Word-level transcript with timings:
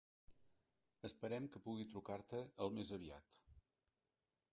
Esperem 1.09 1.49
que 1.55 1.61
pugui 1.67 1.85
trucar-te 1.91 2.39
al 2.65 2.73
més 2.79 2.91
aviat. 2.99 3.37